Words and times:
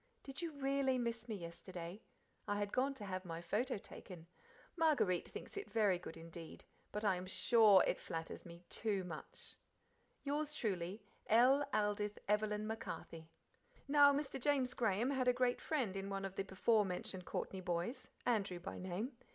Did 0.23 0.41
you 0.41 0.51
REALLY 0.53 0.97
miss 0.97 1.29
me 1.29 1.35
yesterday? 1.35 2.01
I 2.47 2.57
had 2.57 2.73
gone 2.73 2.95
to 2.95 3.05
have 3.05 3.23
my 3.23 3.39
photo 3.39 3.77
taken. 3.77 4.25
Marguerite 4.75 5.27
thinks 5.27 5.55
it 5.55 5.69
very 5.69 5.99
good 5.99 6.17
indeed, 6.17 6.65
but 6.91 7.05
I 7.05 7.17
am 7.17 7.27
SURE 7.27 7.83
it 7.85 7.99
flatters 7.99 8.43
me 8.43 8.63
TOO 8.67 9.03
much. 9.03 9.57
Yours 10.23 10.55
truly, 10.55 11.03
L. 11.27 11.63
Aldith 11.71 12.17
Evelyn 12.27 12.65
MacCarthy." 12.65 13.29
Now 13.87 14.11
Mr. 14.11 14.41
James 14.41 14.73
Graham 14.73 15.11
had 15.11 15.27
a 15.27 15.33
great 15.33 15.61
friend 15.61 15.95
in 15.95 16.09
one 16.09 16.25
of 16.25 16.35
the 16.35 16.45
before 16.45 16.83
mentioned 16.83 17.25
Courtney 17.25 17.61
boys, 17.61 18.09
Andrew 18.25 18.57
by 18.59 18.79
name. 18.79 19.11